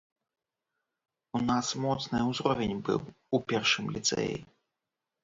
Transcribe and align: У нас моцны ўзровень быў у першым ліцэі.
У 1.39 1.41
нас 1.49 1.67
моцны 1.83 2.21
ўзровень 2.29 2.79
быў 2.87 2.99
у 3.39 3.41
першым 3.53 3.85
ліцэі. 3.99 4.33